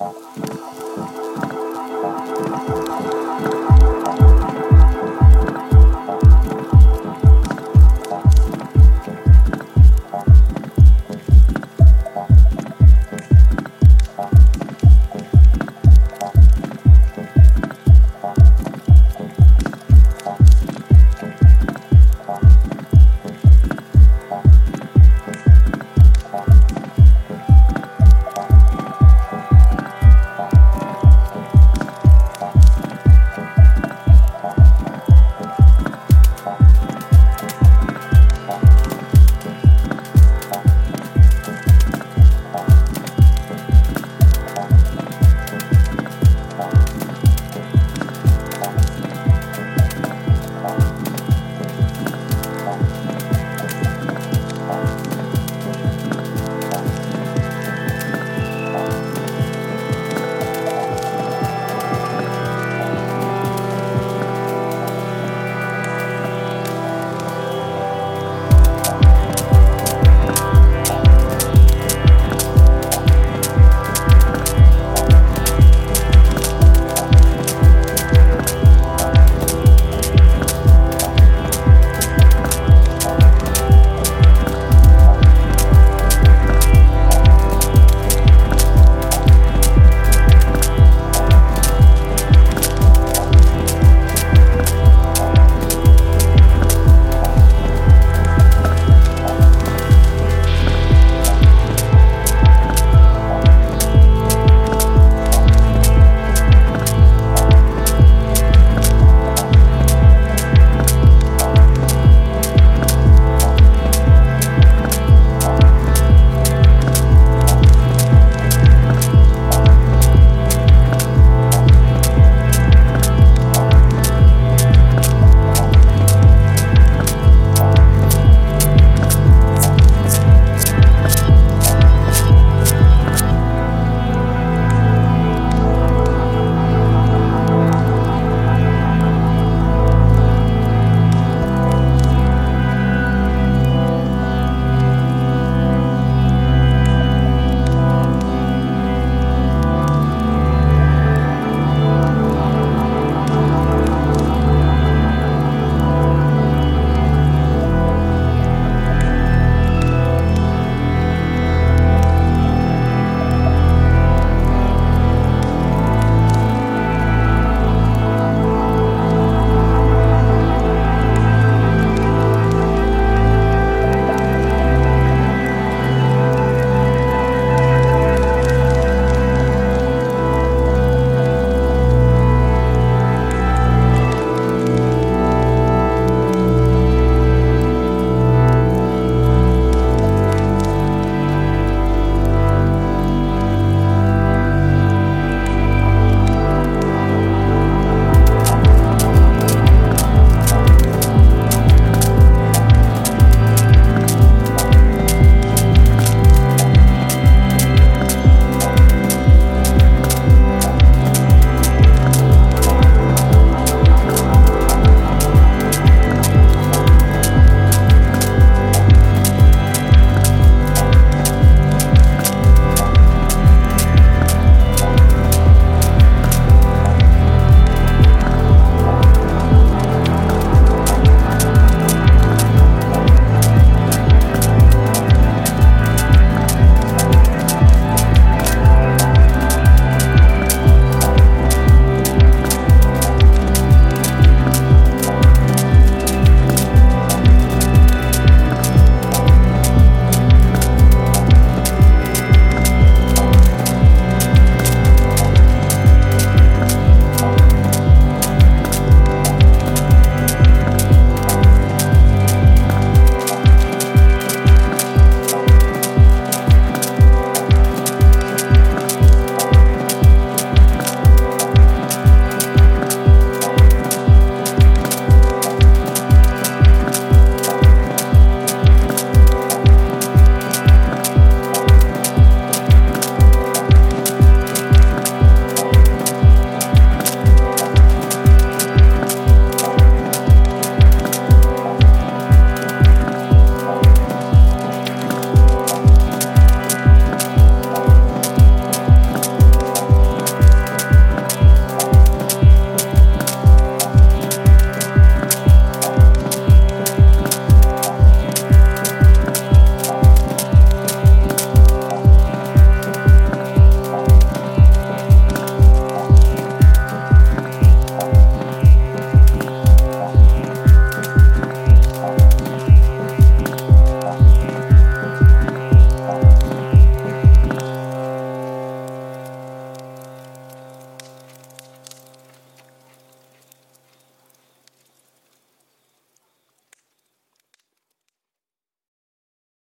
Thank 0.00 0.16
tá. 0.48 0.54
you. 0.54 0.59